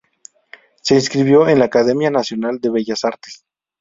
Se 0.81 0.95
inscribió 0.95 1.47
en 1.47 1.59
la 1.59 1.65
Academia 1.65 2.09
Nacional 2.09 2.57
de 2.59 2.71
Bellas 2.71 3.05
Artes. 3.05 3.45